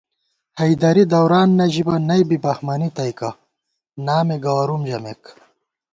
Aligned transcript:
حیدَری 0.59 1.03
دوران 1.13 1.49
نہ 1.57 1.65
ژِبہ 1.73 1.95
نئ 2.07 2.21
بی 2.29 2.37
بہمَنی 2.43 2.89
تئیکہ 2.95 3.29
نامے 4.05 4.37
گوَرُوم 4.43 4.81
ژَمېک 4.89 5.21